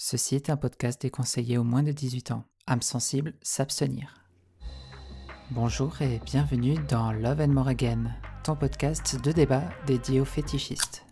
Ceci 0.00 0.36
est 0.36 0.48
un 0.48 0.56
podcast 0.56 1.02
déconseillé 1.02 1.58
aux 1.58 1.64
moins 1.64 1.82
de 1.82 1.90
18 1.90 2.30
ans. 2.30 2.44
âme 2.68 2.82
sensible, 2.82 3.34
s'abstenir. 3.42 4.14
Bonjour 5.50 6.00
et 6.00 6.20
bienvenue 6.24 6.76
dans 6.88 7.10
Love 7.10 7.40
and 7.40 7.48
More 7.48 7.66
Again, 7.66 8.14
ton 8.44 8.54
podcast 8.54 9.20
de 9.20 9.32
débat 9.32 9.64
dédié 9.88 10.20
aux 10.20 10.24
fétichistes. 10.24 11.04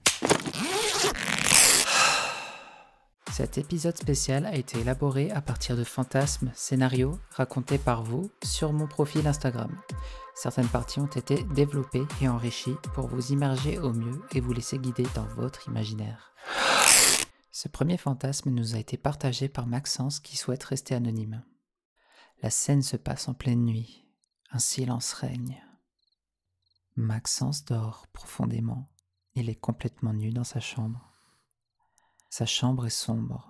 Cet 3.33 3.59
épisode 3.59 3.97
spécial 3.97 4.47
a 4.47 4.55
été 4.55 4.79
élaboré 4.79 5.33
à 5.33 5.41
partir 5.41 5.77
de 5.77 5.83
fantasmes, 5.83 6.53
scénarios 6.55 7.19
racontés 7.31 7.79
par 7.79 8.05
vous 8.05 8.31
sur 8.45 8.73
mon 8.73 8.87
profil 8.87 9.27
Instagram. 9.27 9.77
Certaines 10.37 10.69
parties 10.69 11.01
ont 11.01 11.07
été 11.07 11.43
développées 11.55 12.07
et 12.23 12.29
enrichies 12.29 12.77
pour 12.95 13.09
vous 13.09 13.33
immerger 13.33 13.81
au 13.81 13.93
mieux 13.93 14.23
et 14.33 14.41
vous 14.41 14.53
laisser 14.53 14.79
guider 14.79 15.07
dans 15.17 15.27
votre 15.35 15.67
imaginaire. 15.67 16.33
Ce 17.59 17.69
premier 17.69 17.97
fantasme 17.97 18.51
nous 18.51 18.75
a 18.75 18.79
été 18.79 18.99
partagé 18.99 19.49
par 19.49 19.67
Maxence 19.67 20.21
qui 20.21 20.37
souhaite 20.37 20.63
rester 20.63 20.95
anonyme. 20.95 21.43
La 22.43 22.51
scène 22.51 22.83
se 22.83 22.99
passe 22.99 23.29
en 23.29 23.33
pleine 23.33 23.65
nuit. 23.65 24.07
Un 24.51 24.59
silence 24.59 25.15
règne. 25.15 25.65
Maxence 26.97 27.65
dort 27.65 28.09
profondément. 28.09 28.93
Il 29.37 29.49
est 29.49 29.59
complètement 29.59 30.13
nu 30.13 30.33
dans 30.33 30.45
sa 30.45 30.61
chambre. 30.61 31.11
Sa 32.29 32.45
chambre 32.45 32.85
est 32.85 32.91
sombre. 32.91 33.49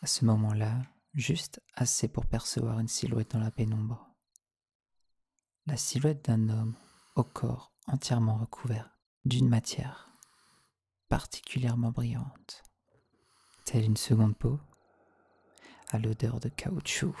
À 0.00 0.06
ce 0.06 0.24
moment-là, 0.24 0.80
juste 1.12 1.60
assez 1.74 2.08
pour 2.08 2.24
percevoir 2.24 2.78
une 2.78 2.88
silhouette 2.88 3.32
dans 3.32 3.40
la 3.40 3.50
pénombre. 3.50 4.08
La 5.66 5.76
silhouette 5.76 6.24
d'un 6.24 6.48
homme 6.48 6.74
au 7.16 7.22
corps 7.22 7.70
entièrement 7.86 8.38
recouvert 8.38 8.96
d'une 9.26 9.50
matière 9.50 10.08
particulièrement 11.10 11.90
brillante 11.90 12.62
telle 13.70 13.84
une 13.84 13.98
seconde 13.98 14.34
peau, 14.34 14.58
à 15.90 15.98
l'odeur 15.98 16.40
de 16.40 16.48
caoutchouc. 16.48 17.14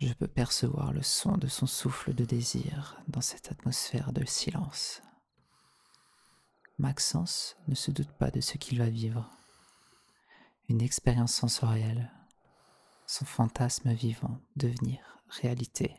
Je 0.00 0.10
peux 0.14 0.26
percevoir 0.26 0.94
le 0.94 1.02
son 1.02 1.36
de 1.36 1.48
son 1.48 1.66
souffle 1.66 2.14
de 2.14 2.24
désir 2.24 2.98
dans 3.08 3.20
cette 3.20 3.52
atmosphère 3.52 4.14
de 4.14 4.24
silence. 4.24 5.02
Maxence 6.78 7.58
ne 7.68 7.74
se 7.74 7.90
doute 7.90 8.10
pas 8.12 8.30
de 8.30 8.40
ce 8.40 8.56
qu'il 8.56 8.78
va 8.78 8.88
vivre. 8.88 9.28
Une 10.70 10.80
expérience 10.80 11.34
sensorielle, 11.34 12.10
son 13.06 13.26
fantasme 13.26 13.92
vivant 13.92 14.40
devenir 14.56 15.22
réalité. 15.28 15.94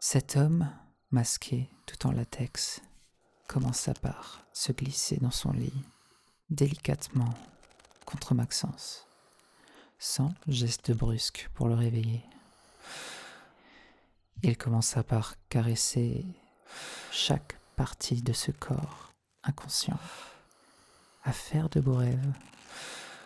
Cet 0.00 0.36
homme, 0.36 0.72
masqué 1.12 1.70
tout 1.86 2.04
en 2.04 2.10
latex, 2.10 2.82
commence 3.46 3.90
par 4.02 4.44
se 4.52 4.72
glisser 4.72 5.18
dans 5.18 5.30
son 5.30 5.52
lit 5.52 5.84
délicatement 6.50 7.34
contre 8.04 8.34
Maxence, 8.34 9.06
sans 9.98 10.32
geste 10.46 10.92
brusque 10.92 11.50
pour 11.54 11.68
le 11.68 11.74
réveiller. 11.74 12.24
Il 14.42 14.56
commença 14.56 15.02
par 15.02 15.34
caresser 15.48 16.24
chaque 17.10 17.58
partie 17.76 18.22
de 18.22 18.32
ce 18.32 18.50
corps 18.50 19.12
inconscient. 19.42 19.98
À 21.24 21.32
faire 21.32 21.68
de 21.68 21.80
beaux 21.80 21.96
rêves, 21.96 22.32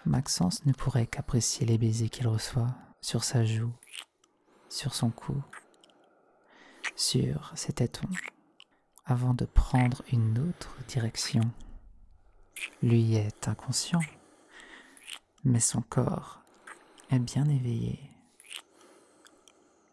Maxence 0.05 0.64
ne 0.67 0.73
pourrait 0.73 1.07
qu'apprécier 1.07 1.67
les 1.67 1.79
baisers 1.79 2.09
qu'il 2.09 2.27
reçoit 2.27 2.75
sur 3.01 3.25
sa 3.25 3.45
joue, 3.45 3.73
sur 4.69 4.95
son 4.95 5.11
cou, 5.11 5.41
sur 6.97 7.53
ses 7.55 7.73
tétons, 7.73 8.09
avant 9.05 9.34
de 9.34 9.45
prendre 9.45 10.03
une 10.11 10.39
autre 10.39 10.77
direction 10.89 11.42
lui 12.83 13.14
est 13.14 13.48
inconscient, 13.48 14.00
mais 15.45 15.61
son 15.61 15.83
corps 15.83 16.42
est 17.11 17.19
bien 17.19 17.48
éveillé. 17.48 18.00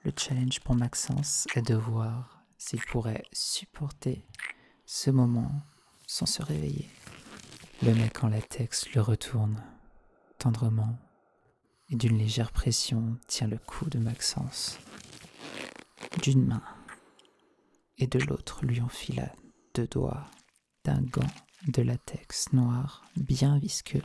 Le 0.03 0.11
challenge 0.15 0.59
pour 0.61 0.75
Maxence 0.75 1.47
est 1.55 1.61
de 1.61 1.75
voir 1.75 2.43
s'il 2.57 2.81
pourrait 2.81 3.23
supporter 3.33 4.25
ce 4.85 5.11
moment 5.11 5.51
sans 6.07 6.25
se 6.25 6.41
réveiller. 6.41 6.89
Le 7.83 7.93
mec 7.93 8.23
en 8.23 8.29
latex 8.29 8.93
le 8.93 9.01
retourne 9.01 9.61
tendrement 10.37 10.97
et 11.89 11.95
d'une 11.95 12.17
légère 12.17 12.51
pression 12.51 13.17
tient 13.27 13.47
le 13.47 13.57
cou 13.57 13.89
de 13.89 13.99
Maxence. 13.99 14.79
D'une 16.21 16.45
main 16.45 16.63
et 17.97 18.07
de 18.07 18.19
l'autre 18.19 18.65
lui 18.65 18.81
enfila 18.81 19.33
deux 19.75 19.87
doigts 19.87 20.25
d'un 20.83 21.01
gant 21.01 21.27
de 21.67 21.81
latex 21.81 22.53
noir 22.53 23.05
bien 23.15 23.57
visqueux. 23.57 24.03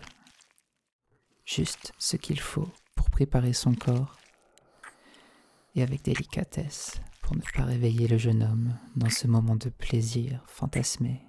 Juste 1.44 1.92
ce 1.98 2.16
qu'il 2.16 2.40
faut 2.40 2.68
pour 2.94 3.10
préparer 3.10 3.52
son 3.52 3.74
corps 3.74 4.16
et 5.74 5.82
avec 5.82 6.02
délicatesse 6.02 7.00
pour 7.22 7.36
ne 7.36 7.42
pas 7.54 7.64
réveiller 7.64 8.06
le 8.06 8.18
jeune 8.18 8.42
homme 8.42 8.76
dans 8.96 9.10
ce 9.10 9.26
moment 9.26 9.56
de 9.56 9.70
plaisir 9.70 10.42
fantasmé. 10.46 11.22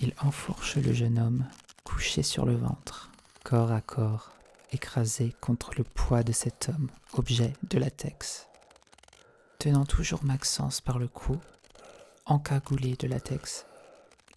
Il 0.00 0.12
enfourche 0.20 0.76
le 0.76 0.92
jeune 0.92 1.18
homme 1.18 1.46
couché 1.84 2.22
sur 2.22 2.46
le 2.46 2.56
ventre, 2.56 3.12
corps 3.44 3.72
à 3.72 3.80
corps, 3.80 4.32
écrasé 4.72 5.34
contre 5.40 5.72
le 5.76 5.84
poids 5.84 6.22
de 6.22 6.32
cet 6.32 6.68
homme, 6.68 6.90
objet 7.12 7.52
de 7.62 7.78
latex. 7.78 8.48
Tenant 9.58 9.84
toujours 9.84 10.24
Maxence 10.24 10.80
par 10.80 10.98
le 10.98 11.06
cou, 11.06 11.38
encagoulé 12.26 12.96
de 12.96 13.06
latex, 13.06 13.66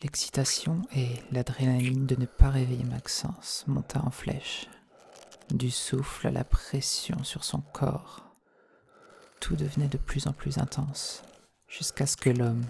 L'excitation 0.05 0.83
et 0.95 1.07
l'adrénaline 1.31 2.05
de 2.05 2.15
ne 2.15 2.27
pas 2.27 2.51
réveiller 2.51 2.83
Maxence 2.83 3.63
monta 3.65 4.05
en 4.05 4.11
flèche. 4.11 4.67
Du 5.49 5.71
souffle 5.71 6.27
à 6.27 6.31
la 6.31 6.43
pression 6.43 7.23
sur 7.23 7.43
son 7.43 7.61
corps, 7.61 8.23
tout 9.39 9.55
devenait 9.55 9.87
de 9.87 9.97
plus 9.97 10.27
en 10.27 10.31
plus 10.31 10.59
intense, 10.59 11.23
jusqu'à 11.67 12.05
ce 12.05 12.17
que 12.17 12.29
l'homme 12.29 12.63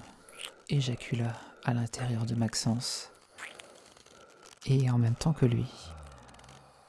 éjacula 0.70 1.34
à 1.66 1.74
l'intérieur 1.74 2.26
de 2.26 2.36
Maxence. 2.36 3.12
Et 4.66 4.90
en 4.90 4.98
même 4.98 5.16
temps 5.16 5.34
que 5.34 5.46
lui, 5.46 5.68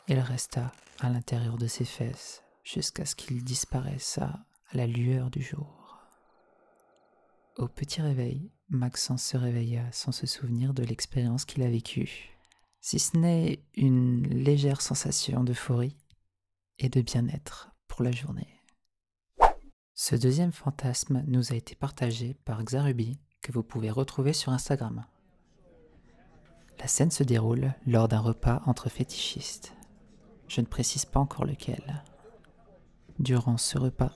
il 0.06 0.20
resta 0.20 0.70
à 1.00 1.08
l'intérieur 1.08 1.58
de 1.58 1.66
ses 1.66 1.84
fesses 1.84 2.44
jusqu'à 2.62 3.04
ce 3.04 3.16
qu'il 3.16 3.42
disparaisse 3.42 4.18
à 4.18 4.38
la 4.74 4.86
lueur 4.86 5.28
du 5.28 5.42
jour. 5.42 5.98
Au 7.56 7.66
petit 7.66 8.00
réveil, 8.00 8.52
Maxence 8.68 9.22
se 9.22 9.36
réveilla 9.36 9.84
sans 9.92 10.10
se 10.10 10.26
souvenir 10.26 10.74
de 10.74 10.82
l'expérience 10.82 11.44
qu'il 11.44 11.62
a 11.62 11.70
vécue, 11.70 12.36
si 12.80 12.98
ce 12.98 13.16
n'est 13.16 13.60
une 13.74 14.26
légère 14.26 14.80
sensation 14.80 15.44
d'euphorie 15.44 15.96
et 16.78 16.88
de 16.88 17.00
bien-être 17.00 17.70
pour 17.86 18.02
la 18.02 18.10
journée. 18.10 18.60
Ce 19.94 20.16
deuxième 20.16 20.52
fantasme 20.52 21.22
nous 21.28 21.52
a 21.52 21.56
été 21.56 21.74
partagé 21.76 22.34
par 22.44 22.62
Xarubi, 22.64 23.18
que 23.40 23.52
vous 23.52 23.62
pouvez 23.62 23.90
retrouver 23.90 24.32
sur 24.32 24.52
Instagram. 24.52 25.06
La 26.80 26.88
scène 26.88 27.12
se 27.12 27.22
déroule 27.22 27.72
lors 27.86 28.08
d'un 28.08 28.20
repas 28.20 28.62
entre 28.66 28.88
fétichistes. 28.88 29.74
Je 30.48 30.60
ne 30.60 30.66
précise 30.66 31.04
pas 31.04 31.20
encore 31.20 31.44
lequel. 31.44 32.04
Durant 33.20 33.56
ce 33.56 33.78
repas, 33.78 34.12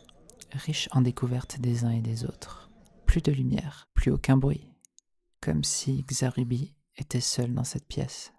riche 0.52 0.88
en 0.90 1.00
découvertes 1.00 1.60
des 1.60 1.84
uns 1.84 1.90
et 1.90 2.02
des 2.02 2.24
autres, 2.24 2.69
plus 3.10 3.22
de 3.22 3.32
lumière, 3.32 3.88
plus 3.92 4.12
aucun 4.12 4.36
bruit, 4.36 4.70
comme 5.40 5.64
si 5.64 6.04
Xarubi 6.04 6.76
était 6.96 7.20
seul 7.20 7.52
dans 7.52 7.64
cette 7.64 7.88
pièce. 7.88 8.32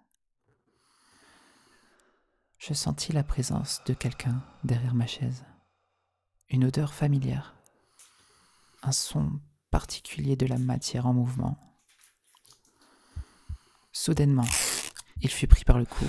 Je 2.56 2.72
sentis 2.72 3.12
la 3.12 3.22
présence 3.22 3.82
de 3.84 3.92
quelqu'un 3.92 4.42
derrière 4.64 4.94
ma 4.94 5.06
chaise, 5.06 5.44
une 6.48 6.64
odeur 6.64 6.94
familière, 6.94 7.54
un 8.82 8.92
son 8.92 9.42
particulier 9.70 10.36
de 10.36 10.46
la 10.46 10.56
matière 10.56 11.04
en 11.04 11.12
mouvement. 11.12 11.58
Soudainement, 13.92 14.48
il 15.20 15.28
fut 15.28 15.48
pris 15.48 15.64
par 15.64 15.76
le 15.76 15.84
cou, 15.84 16.06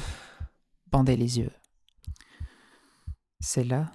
bandait 0.87 1.17
les 1.17 1.37
yeux. 1.37 1.51
C'est 3.41 3.65
là 3.65 3.91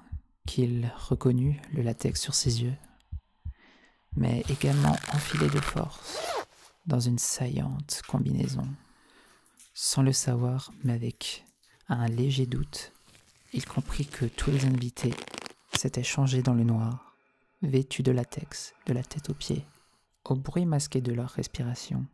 qu'il 0.47 0.93
reconnut 0.95 1.59
le 1.73 1.81
latex 1.81 2.21
sur 2.21 2.35
ses 2.35 2.65
yeux 2.65 2.77
mais 4.19 4.43
également 4.49 4.97
enfilé 5.15 5.49
de 5.49 5.61
force 5.61 6.19
dans 6.87 7.01
une 7.01 7.19
saillante 7.19 8.03
combinaison. 8.09 8.67
Sans 9.75 10.03
le 10.03 10.13
savoir, 10.13 10.73
mais 10.83 10.93
avec 10.95 11.45
un 11.89 12.07
léger 12.09 12.47
doute, 12.47 12.93
il 13.53 13.65
comprit 13.65 14.07
que 14.07 14.27
tous 14.27 14.51
les 14.51 14.65
invités 14.65 15.15
s'étaient 15.75 16.03
changés 16.03 16.43
dans 16.43 16.55
le 16.55 16.65
noir, 16.65 17.15
vêtus 17.63 18.03
de 18.03 18.11
latex, 18.11 18.75
de 18.87 18.93
la 18.93 19.03
tête 19.03 19.31
aux 19.31 19.35
pieds, 19.35 19.65
au 20.25 20.35
bruit 20.35 20.67
masqué 20.67 21.01
de 21.01 21.13
leur 21.13 21.31
respiration. 21.31 22.07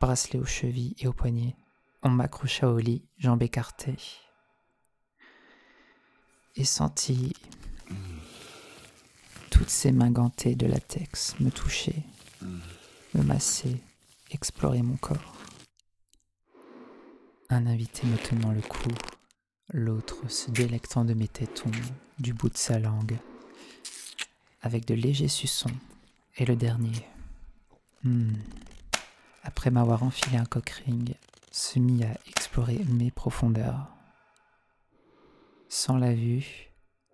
Bracelet 0.00 0.38
aux 0.38 0.46
chevilles 0.46 0.96
et 0.98 1.06
aux 1.06 1.12
poignets, 1.12 1.56
on 2.02 2.08
m'accrocha 2.08 2.68
au 2.70 2.78
lit, 2.78 3.04
jambes 3.18 3.42
écartées, 3.42 3.96
et 6.54 6.64
sentit 6.64 7.34
toutes 9.56 9.70
ces 9.70 9.90
mains 9.90 10.10
gantées 10.10 10.54
de 10.54 10.66
latex 10.66 11.34
me 11.40 11.50
touchaient, 11.50 12.02
me 13.14 13.22
massaient, 13.22 13.80
exploraient 14.30 14.82
mon 14.82 14.98
corps. 14.98 15.34
Un 17.48 17.66
invité 17.66 18.06
me 18.06 18.18
tenant 18.18 18.52
le 18.52 18.60
cou, 18.60 18.90
l'autre 19.72 20.28
se 20.28 20.50
délectant 20.50 21.06
de 21.06 21.14
mes 21.14 21.26
tétons 21.26 21.70
du 22.18 22.34
bout 22.34 22.50
de 22.50 22.58
sa 22.58 22.78
langue, 22.78 23.16
avec 24.60 24.84
de 24.84 24.92
légers 24.92 25.26
suçons, 25.26 25.72
et 26.36 26.44
le 26.44 26.54
dernier, 26.54 27.06
hmm, 28.04 28.34
après 29.42 29.70
m'avoir 29.70 30.02
enfilé 30.02 30.36
un 30.36 30.44
coq 30.44 30.68
ring, 30.84 31.14
se 31.50 31.78
mit 31.78 32.04
à 32.04 32.12
explorer 32.26 32.84
mes 32.90 33.10
profondeurs. 33.10 33.88
Sans 35.70 35.96
la 35.96 36.12
vue, 36.12 36.66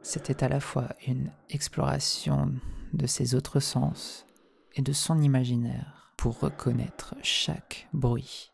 c'était 0.02 0.42
à 0.44 0.48
la 0.48 0.60
fois 0.60 0.88
une 1.06 1.30
exploration 1.48 2.52
de 2.92 3.06
ses 3.06 3.34
autres 3.34 3.60
sens 3.60 4.26
et 4.74 4.82
de 4.82 4.92
son 4.92 5.20
imaginaire 5.20 6.12
pour 6.16 6.40
reconnaître 6.40 7.14
chaque 7.22 7.88
bruit. 7.92 8.52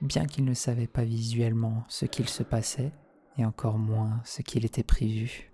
Bien 0.00 0.26
qu'il 0.26 0.44
ne 0.44 0.54
savait 0.54 0.86
pas 0.86 1.04
visuellement 1.04 1.84
ce 1.88 2.04
qu'il 2.04 2.28
se 2.28 2.42
passait, 2.42 2.92
et 3.36 3.44
encore 3.44 3.78
moins 3.78 4.20
ce 4.24 4.42
qu'il 4.42 4.64
était 4.64 4.84
prévu, 4.84 5.50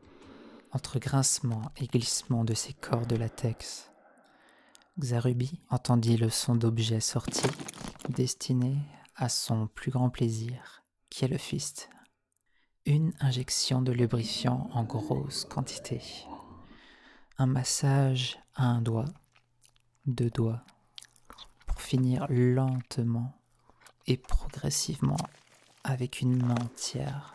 entre 0.72 0.98
grincement 0.98 1.62
et 1.76 1.86
glissement 1.86 2.44
de 2.44 2.54
ses 2.54 2.72
corps 2.74 3.06
de 3.06 3.16
latex, 3.16 3.90
Xarubi 4.98 5.60
entendit 5.70 6.16
le 6.16 6.28
son 6.28 6.54
d'objets 6.54 7.00
sortis, 7.00 7.50
destinés 8.08 8.78
à 9.16 9.28
son 9.28 9.66
plus 9.66 9.90
grand 9.90 10.10
plaisir, 10.10 10.82
qui 11.08 11.24
est 11.24 11.28
le 11.28 11.38
fist. 11.38 11.88
Une 12.86 13.12
injection 13.20 13.82
de 13.82 13.92
lubrifiant 13.92 14.70
en 14.72 14.84
grosse 14.84 15.44
quantité. 15.44 16.00
Un 17.36 17.46
massage 17.46 18.38
à 18.54 18.64
un 18.64 18.80
doigt, 18.80 19.04
deux 20.06 20.30
doigts, 20.30 20.64
pour 21.66 21.82
finir 21.82 22.26
lentement 22.30 23.38
et 24.06 24.16
progressivement 24.16 25.18
avec 25.84 26.22
une 26.22 26.42
main 26.42 26.54
entière 26.54 27.34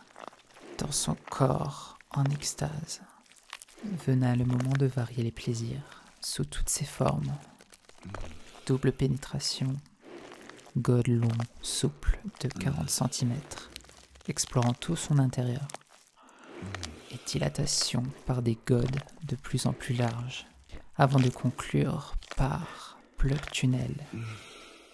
dans 0.78 0.90
son 0.90 1.16
corps 1.30 1.96
en 2.10 2.24
extase. 2.24 3.02
Venait 4.04 4.34
le 4.34 4.44
moment 4.44 4.74
de 4.76 4.86
varier 4.86 5.22
les 5.22 5.30
plaisirs 5.30 6.02
sous 6.20 6.44
toutes 6.44 6.68
ses 6.68 6.84
formes. 6.84 7.32
Double 8.66 8.90
pénétration, 8.90 9.76
god 10.76 11.06
long, 11.06 11.28
souple 11.62 12.18
de 12.40 12.48
40 12.48 12.90
cm, 12.90 13.32
explorant 14.28 14.74
tout 14.74 14.96
son 14.96 15.18
intérieur, 15.18 15.68
et 17.12 17.18
dilatation 17.26 18.02
par 18.26 18.42
des 18.42 18.58
godes 18.66 19.00
de 19.24 19.36
plus 19.36 19.66
en 19.66 19.72
plus 19.72 19.94
larges, 19.94 20.46
avant 20.96 21.20
de 21.20 21.30
conclure 21.30 22.14
par 22.36 22.98
plug 23.16 23.40
tunnel, 23.50 23.94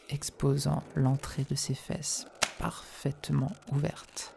exposant 0.09 0.83
l'entrée 0.95 1.45
de 1.49 1.55
ses 1.55 1.75
fesses 1.75 2.27
parfaitement 2.59 3.53
ouverte, 3.73 4.35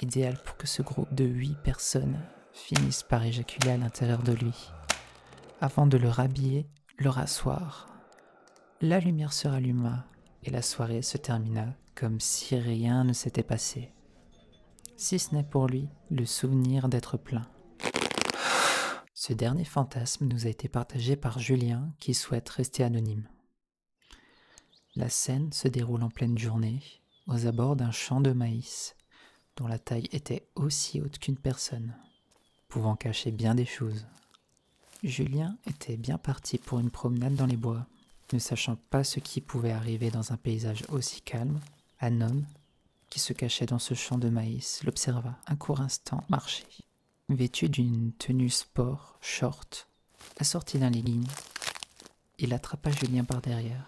idéal 0.00 0.38
pour 0.44 0.56
que 0.56 0.66
ce 0.66 0.82
groupe 0.82 1.14
de 1.14 1.24
huit 1.24 1.56
personnes 1.62 2.18
finisse 2.52 3.02
par 3.02 3.24
éjaculer 3.24 3.70
à 3.70 3.76
l'intérieur 3.76 4.22
de 4.22 4.32
lui, 4.32 4.70
avant 5.60 5.86
de 5.86 5.96
le 5.96 6.08
rhabiller, 6.08 6.66
le 6.96 7.10
rasseoir. 7.10 7.88
La 8.80 9.00
lumière 9.00 9.32
se 9.32 9.48
ralluma 9.48 10.04
et 10.44 10.50
la 10.50 10.62
soirée 10.62 11.02
se 11.02 11.16
termina 11.16 11.74
comme 11.94 12.20
si 12.20 12.56
rien 12.56 13.04
ne 13.04 13.12
s'était 13.12 13.42
passé, 13.42 13.90
si 14.98 15.20
ce 15.20 15.32
n'est 15.34 15.44
pour 15.44 15.68
lui 15.68 15.88
le 16.10 16.26
souvenir 16.26 16.88
d'être 16.88 17.16
plein. 17.16 17.46
Ce 19.14 19.32
dernier 19.32 19.64
fantasme 19.64 20.26
nous 20.26 20.46
a 20.46 20.50
été 20.50 20.68
partagé 20.68 21.14
par 21.16 21.38
Julien 21.38 21.92
qui 22.00 22.14
souhaite 22.14 22.48
rester 22.48 22.82
anonyme. 22.82 23.28
La 24.96 25.08
scène 25.08 25.52
se 25.52 25.68
déroule 25.68 26.02
en 26.02 26.10
pleine 26.10 26.36
journée, 26.36 26.82
aux 27.28 27.46
abords 27.46 27.76
d'un 27.76 27.92
champ 27.92 28.20
de 28.20 28.32
maïs, 28.32 28.96
dont 29.56 29.68
la 29.68 29.78
taille 29.78 30.08
était 30.10 30.48
aussi 30.56 31.00
haute 31.00 31.18
qu'une 31.18 31.38
personne, 31.38 31.94
pouvant 32.68 32.96
cacher 32.96 33.30
bien 33.30 33.54
des 33.54 33.66
choses. 33.66 34.06
Julien 35.04 35.56
était 35.68 35.96
bien 35.96 36.18
parti 36.18 36.58
pour 36.58 36.80
une 36.80 36.90
promenade 36.90 37.36
dans 37.36 37.46
les 37.46 37.56
bois, 37.56 37.86
ne 38.32 38.40
sachant 38.40 38.76
pas 38.90 39.04
ce 39.04 39.20
qui 39.20 39.40
pouvait 39.40 39.70
arriver 39.70 40.10
dans 40.10 40.32
un 40.32 40.36
paysage 40.36 40.82
aussi 40.88 41.20
calme. 41.22 41.60
Un 42.00 42.20
homme, 42.20 42.44
qui 43.10 43.20
se 43.20 43.32
cachait 43.32 43.66
dans 43.66 43.78
ce 43.78 43.94
champ 43.94 44.18
de 44.18 44.28
maïs, 44.28 44.82
l'observa 44.84 45.38
un 45.46 45.56
court 45.56 45.80
instant 45.80 46.24
marcher. 46.28 46.66
Vêtu 47.28 47.68
d'une 47.68 48.12
tenue 48.12 48.50
sport, 48.50 49.18
short, 49.20 49.88
assortie 50.38 50.78
d'un 50.78 50.90
legging, 50.90 51.26
il 52.38 52.54
attrapa 52.54 52.90
Julien 52.90 53.24
par 53.24 53.40
derrière. 53.40 53.84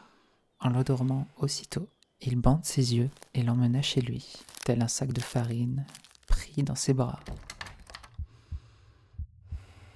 En 0.60 0.70
l'endormant 0.70 1.28
aussitôt, 1.36 1.88
il 2.20 2.36
bande 2.36 2.64
ses 2.64 2.94
yeux 2.94 3.10
et 3.32 3.42
l'emmena 3.42 3.80
chez 3.80 4.00
lui, 4.00 4.32
tel 4.64 4.82
un 4.82 4.88
sac 4.88 5.12
de 5.12 5.20
farine 5.20 5.86
pris 6.26 6.62
dans 6.62 6.74
ses 6.74 6.92
bras. 6.92 7.20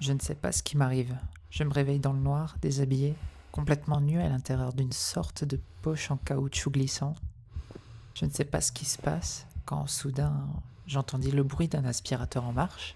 Je 0.00 0.12
ne 0.12 0.20
sais 0.20 0.34
pas 0.34 0.52
ce 0.52 0.62
qui 0.62 0.76
m'arrive. 0.76 1.16
Je 1.50 1.64
me 1.64 1.72
réveille 1.72 1.98
dans 1.98 2.12
le 2.12 2.20
noir, 2.20 2.56
déshabillé, 2.60 3.14
complètement 3.52 4.00
nu 4.00 4.20
à 4.20 4.28
l'intérieur 4.28 4.72
d'une 4.72 4.92
sorte 4.92 5.44
de 5.44 5.60
poche 5.82 6.10
en 6.10 6.16
caoutchouc 6.16 6.70
glissant. 6.70 7.14
Je 8.14 8.24
ne 8.24 8.30
sais 8.30 8.44
pas 8.44 8.60
ce 8.60 8.72
qui 8.72 8.84
se 8.84 8.98
passe 8.98 9.46
quand 9.66 9.86
soudain 9.86 10.46
j'entendis 10.86 11.30
le 11.30 11.42
bruit 11.42 11.68
d'un 11.68 11.84
aspirateur 11.84 12.44
en 12.44 12.52
marche. 12.52 12.94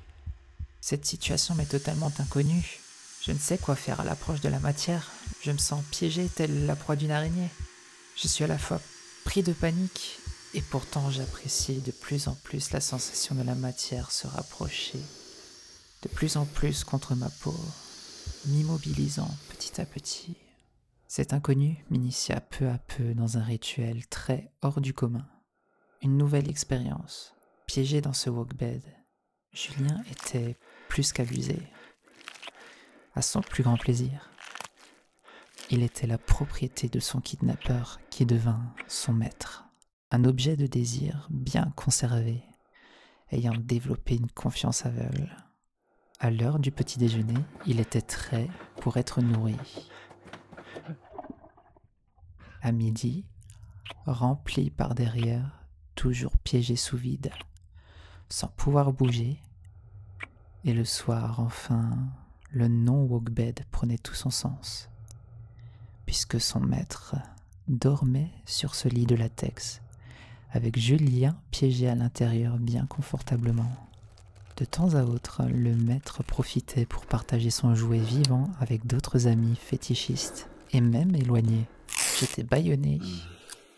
Cette 0.81 1.07
situation 1.07 1.55
m'est 1.55 1.67
totalement 1.67 2.13
inconnue. 2.19 2.81
Je 3.23 3.33
ne 3.33 3.39
sais 3.39 3.59
quoi 3.59 3.75
faire 3.75 4.01
à 4.01 4.05
l'approche 4.05 4.41
de 4.41 4.49
la 4.49 4.61
matière. 4.61 5.11
Je 5.43 5.51
me 5.51 5.59
sens 5.59 5.83
piégé 5.91 6.29
telle 6.29 6.67
la 6.67 6.77
proie 6.77 6.97
d'une 6.97 7.11
araignée. 7.11 7.51
Je 8.17 8.29
suis 8.29 8.45
à 8.45 8.49
la 8.49 8.59
fois 8.59 8.81
pris 9.25 9.43
de 9.43 9.53
panique 9.53 10.19
et 10.55 10.63
pourtant 10.63 11.11
j'apprécie 11.11 11.81
de 11.81 11.91
plus 11.91 12.29
en 12.29 12.35
plus 12.35 12.71
la 12.71 12.81
sensation 12.81 13.35
de 13.35 13.43
la 13.43 13.55
matière 13.55 14.11
se 14.11 14.27
rapprocher 14.27 15.01
de 16.03 16.09
plus 16.09 16.37
en 16.37 16.45
plus 16.45 16.85
contre 16.85 17.15
ma 17.15 17.29
peau, 17.29 17.55
m'immobilisant 18.47 19.31
petit 19.51 19.81
à 19.81 19.85
petit. 19.85 20.37
Cet 21.11 21.33
inconnu 21.33 21.83
m'initia 21.89 22.39
peu 22.39 22.69
à 22.69 22.77
peu 22.77 23.15
dans 23.15 23.39
un 23.39 23.43
rituel 23.43 24.07
très 24.09 24.53
hors 24.61 24.83
du 24.83 24.93
commun. 24.93 25.27
Une 26.03 26.19
nouvelle 26.19 26.51
expérience, 26.51 27.35
piégé 27.67 28.03
dans 28.03 28.13
ce 28.13 28.29
walkbed. 28.29 28.83
Julien 29.55 30.03
était 30.11 30.59
plus 30.91 31.15
qu'abusé. 31.15 31.63
À 33.15 33.23
son 33.23 33.41
plus 33.41 33.63
grand 33.63 33.79
plaisir. 33.79 34.31
Il 35.71 35.83
était 35.83 36.07
la 36.07 36.19
propriété 36.19 36.91
de 36.91 37.01
son 37.01 37.23
kidnappeur 37.23 38.01
qui 38.11 38.27
devint 38.27 38.75
son 38.87 39.15
maître. 39.15 39.65
Un 40.11 40.25
objet 40.25 40.57
de 40.57 40.67
désir 40.67 41.27
bien 41.31 41.73
conservé, 41.75 42.43
ayant 43.33 43.57
développé 43.57 44.15
une 44.17 44.31
confiance 44.31 44.85
aveugle. 44.85 45.35
À 46.21 46.31
l'heure 46.31 46.59
du 46.59 46.71
petit 46.71 46.99
déjeuner, 46.99 47.39
il 47.65 47.81
était 47.81 48.03
trait 48.03 48.49
pour 48.83 48.99
être 48.99 49.23
nourri. 49.23 49.57
À 52.63 52.73
midi, 52.73 53.25
rempli 54.07 54.71
par 54.71 54.95
derrière, 54.95 55.65
toujours 55.95 56.37
piégé 56.39 56.77
sous 56.77 56.97
vide, 56.97 57.31
sans 58.29 58.49
pouvoir 58.49 58.93
bouger. 58.93 59.41
Et 60.65 60.73
le 60.73 60.85
soir, 60.85 61.41
enfin, 61.41 61.91
le 62.51 62.69
non-walkbed 62.69 63.65
prenait 63.71 63.99
tout 63.99 64.15
son 64.15 64.31
sens, 64.31 64.89
puisque 66.05 66.41
son 66.41 66.61
maître 66.61 67.15
dormait 67.69 68.33
sur 68.45 68.75
ce 68.75 68.89
lit 68.89 69.07
de 69.07 69.15
latex, 69.15 69.81
avec 70.51 70.79
Julien 70.79 71.37
piégé 71.51 71.89
à 71.89 71.95
l'intérieur 71.95 72.59
bien 72.59 72.87
confortablement. 72.87 73.71
De 74.57 74.65
temps 74.65 74.95
à 74.95 75.05
autre, 75.05 75.45
le 75.45 75.77
maître 75.77 76.25
profitait 76.25 76.87
pour 76.87 77.07
partager 77.07 77.51
son 77.51 77.77
jouet 77.77 78.01
vivant 78.01 78.51
avec 78.59 78.87
d'autres 78.87 79.29
amis 79.29 79.55
fétichistes, 79.55 80.49
et 80.73 80.81
même 80.81 81.15
éloignés. 81.15 81.67
J'étais 82.19 82.43
bâillonné, 82.43 82.99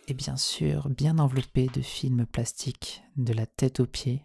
et 0.08 0.14
bien 0.14 0.36
sûr 0.36 0.88
bien 0.88 1.18
enveloppé 1.18 1.66
de 1.74 1.82
films 1.82 2.24
plastiques, 2.24 3.02
de 3.16 3.34
la 3.34 3.44
tête 3.44 3.80
aux 3.80 3.86
pieds, 3.86 4.22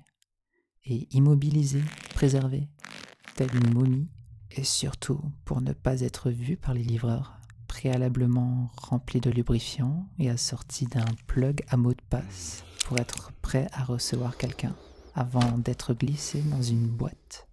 et 0.85 1.09
immobilisé, 1.11 1.81
préservé, 2.13 2.69
tel 3.35 3.53
une 3.53 3.73
momie, 3.73 4.07
et 4.51 4.63
surtout 4.63 5.19
pour 5.43 5.59
ne 5.59 5.73
pas 5.73 5.99
être 5.99 6.29
vu 6.29 6.55
par 6.55 6.73
les 6.73 6.83
livreurs, 6.83 7.41
préalablement 7.67 8.71
rempli 8.77 9.19
de 9.19 9.29
lubrifiant 9.29 10.07
et 10.17 10.29
assorti 10.29 10.85
d'un 10.85 11.05
plug 11.27 11.61
à 11.67 11.75
mot 11.75 11.91
de 11.91 12.01
passe 12.09 12.63
pour 12.85 12.97
être 12.99 13.33
prêt 13.41 13.67
à 13.73 13.83
recevoir 13.83 14.37
quelqu'un 14.37 14.77
avant 15.13 15.57
d'être 15.57 15.93
glissé 15.93 16.41
dans 16.41 16.61
une 16.61 16.87
boîte 16.87 17.49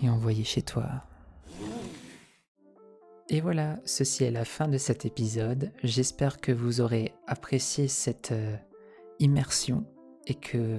et 0.00 0.08
envoyé 0.08 0.44
chez 0.44 0.62
toi. 0.62 1.04
Et 3.28 3.40
voilà, 3.40 3.78
ceci 3.84 4.24
est 4.24 4.30
la 4.30 4.44
fin 4.44 4.68
de 4.68 4.78
cet 4.78 5.06
épisode. 5.06 5.72
J'espère 5.82 6.40
que 6.40 6.52
vous 6.52 6.80
aurez 6.80 7.14
apprécié 7.26 7.88
cette 7.88 8.32
euh, 8.32 8.56
immersion 9.20 9.84
et 10.26 10.34
que 10.34 10.78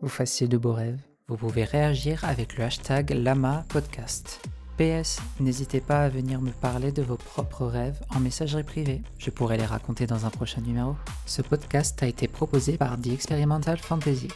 vous 0.00 0.08
fassiez 0.08 0.46
de 0.46 0.56
beaux 0.56 0.72
rêves. 0.72 1.00
Vous 1.26 1.36
pouvez 1.36 1.64
réagir 1.64 2.24
avec 2.24 2.56
le 2.56 2.64
hashtag 2.64 3.10
Lama 3.10 3.64
Podcast. 3.68 4.40
PS, 4.78 5.18
n'hésitez 5.40 5.80
pas 5.80 6.04
à 6.04 6.08
venir 6.08 6.40
me 6.40 6.52
parler 6.52 6.92
de 6.92 7.02
vos 7.02 7.16
propres 7.16 7.66
rêves 7.66 8.00
en 8.14 8.20
messagerie 8.20 8.62
privée. 8.62 9.02
Je 9.18 9.30
pourrai 9.30 9.56
les 9.56 9.66
raconter 9.66 10.06
dans 10.06 10.24
un 10.24 10.30
prochain 10.30 10.60
numéro. 10.60 10.94
Ce 11.26 11.42
podcast 11.42 12.00
a 12.02 12.06
été 12.06 12.28
proposé 12.28 12.78
par 12.78 12.96
The 13.00 13.08
Experimental 13.08 13.78
Fantasy. 13.78 14.28